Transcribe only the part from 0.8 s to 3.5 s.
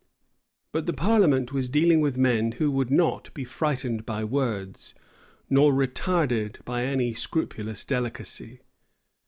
the parliament was dealing with men who would not be